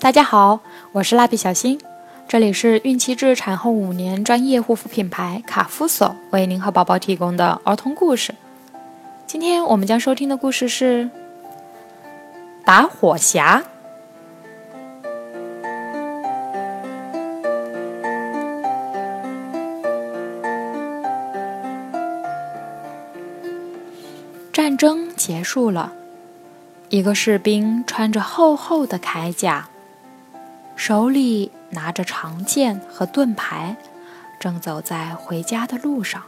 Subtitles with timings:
[0.00, 0.60] 大家好，
[0.92, 1.76] 我是蜡笔小新，
[2.28, 8.32] 这里是孕期至产后五年专业护肤品牌卡夫索为您和宝宝提供的儿童故事。
[9.26, 11.04] 今天我们将收听的故事是
[12.64, 13.60] 《打火匣》。
[24.52, 25.92] 战争结束了，
[26.88, 29.68] 一个士兵穿着厚厚的铠甲。
[30.78, 33.76] 手里拿着长剑和盾牌，
[34.38, 36.22] 正走在回家的路上。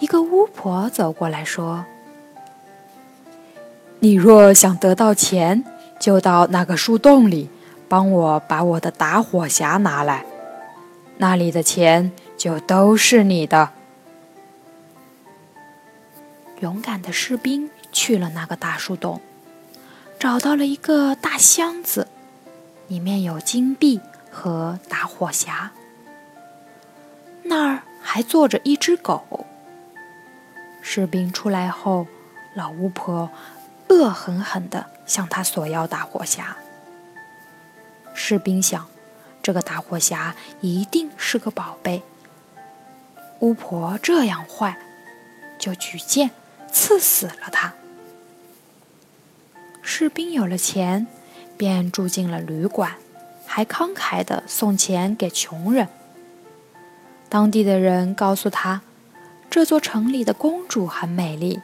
[0.00, 1.84] 一个巫婆走过来说
[4.00, 5.64] ：“你若想得到钱，
[6.00, 7.48] 就到那个树洞里，
[7.88, 10.26] 帮我把我的打火匣拿来，
[11.18, 13.70] 那里的钱就都是你的。”
[16.58, 19.20] 勇敢的士兵去了那个大树洞，
[20.18, 22.08] 找到了一个大箱子。
[22.90, 24.00] 里面有金币
[24.32, 25.68] 和打火匣，
[27.44, 29.46] 那儿还坐着一只狗。
[30.82, 32.08] 士兵出来后，
[32.52, 33.30] 老巫婆
[33.90, 36.42] 恶狠狠地向他索要打火匣。
[38.12, 38.88] 士兵想，
[39.40, 42.02] 这个打火匣一定是个宝贝。
[43.38, 44.76] 巫婆这样坏，
[45.60, 46.32] 就举剑
[46.72, 47.72] 刺死了他。
[49.80, 51.06] 士兵有了钱。
[51.60, 52.94] 便住进了旅馆，
[53.44, 55.88] 还慷慨地送钱给穷人。
[57.28, 58.80] 当地的人告诉他，
[59.50, 61.60] 这座城里的公主很美丽，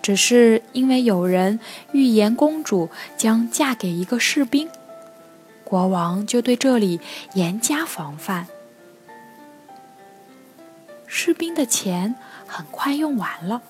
[0.00, 1.58] 只是因为有人
[1.90, 4.68] 预言公主将嫁给一个士兵，
[5.64, 7.00] 国王就对这里
[7.34, 8.46] 严加防范。
[11.08, 12.14] 士兵的钱
[12.46, 13.60] 很快用完了，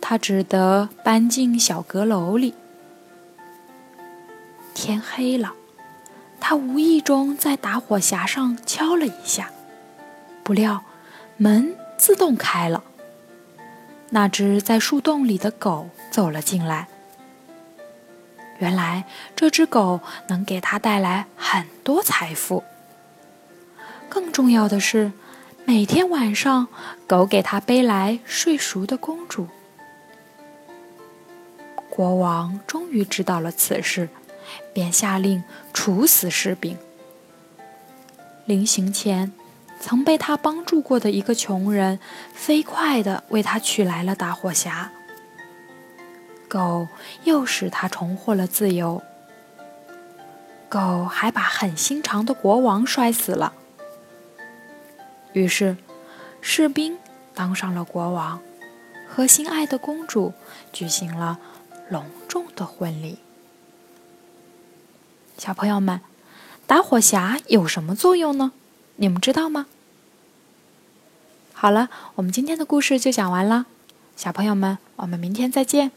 [0.00, 2.54] 他只得搬进小阁楼里。
[4.84, 5.54] 天黑了，
[6.38, 9.50] 他无意中在打火匣上敲了一下，
[10.42, 10.84] 不料
[11.38, 12.84] 门自动开了。
[14.10, 16.86] 那只在树洞里的狗走了进来。
[18.58, 19.04] 原来
[19.34, 22.62] 这只狗能给他带来很多财富。
[24.10, 25.12] 更重要的是，
[25.64, 26.68] 每天晚上
[27.06, 29.48] 狗给他背来睡熟的公主。
[31.88, 34.10] 国王终于知道了此事。
[34.72, 36.76] 便下令处死士兵。
[38.46, 39.32] 临行前，
[39.80, 41.98] 曾被他帮助过的一个穷人，
[42.34, 44.88] 飞快地为他取来了打火匣。
[46.48, 46.86] 狗
[47.24, 49.02] 又使他重获了自由。
[50.68, 53.52] 狗还把狠心肠的国王摔死了。
[55.32, 55.76] 于是，
[56.40, 56.98] 士兵
[57.34, 58.40] 当上了国王，
[59.08, 60.32] 和心爱的公主
[60.72, 61.38] 举行了
[61.88, 63.23] 隆重的婚礼。
[65.44, 66.00] 小朋友们，
[66.66, 68.52] 打火匣有什么作用呢？
[68.96, 69.66] 你们知道吗？
[71.52, 73.66] 好了，我们今天的故事就讲完了。
[74.16, 75.92] 小朋友们，我们明天再见。